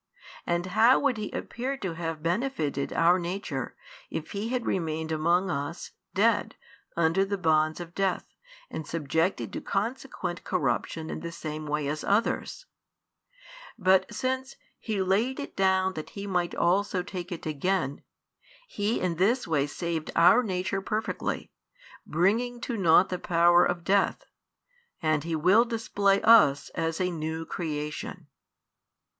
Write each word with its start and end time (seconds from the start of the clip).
And 0.47 0.65
how 0.73 0.99
would 0.99 1.17
He 1.17 1.29
appear 1.29 1.77
to 1.77 1.93
have 1.93 2.23
benefitted 2.23 2.91
our 2.91 3.19
nature, 3.19 3.75
if 4.09 4.31
He 4.31 4.49
had 4.49 4.65
remained 4.65 5.11
amongst 5.11 5.51
us, 5.51 5.91
dead, 6.15 6.55
under 6.97 7.23
the 7.23 7.37
bonds 7.37 7.79
of 7.79 7.93
death, 7.93 8.25
and 8.71 8.87
subjected 8.87 9.53
to 9.53 9.61
consequent 9.61 10.43
corruption 10.43 11.11
in 11.11 11.19
the 11.19 11.31
same 11.31 11.67
way 11.67 11.87
as 11.87 12.03
others? 12.03 12.65
But 13.77 14.11
since 14.11 14.55
He 14.79 15.03
laid 15.03 15.39
it 15.39 15.55
down 15.55 15.93
that 15.93 16.09
He 16.17 16.25
might 16.25 16.55
also 16.55 17.03
take 17.03 17.31
it 17.31 17.45
again, 17.45 18.01
He 18.67 18.99
in 18.99 19.17
this 19.17 19.47
way 19.47 19.67
saved 19.67 20.09
our 20.15 20.41
nature 20.41 20.81
perfectly, 20.81 21.51
bringing 22.07 22.59
to 22.61 22.75
naught 22.75 23.09
the 23.09 23.19
power 23.19 23.63
of 23.63 23.83
death; 23.83 24.25
and 24.99 25.23
He 25.23 25.35
will 25.35 25.63
display 25.63 26.23
us 26.23 26.69
as 26.69 26.99
a 26.99 27.11
new 27.11 27.45
creation. 27.45 28.25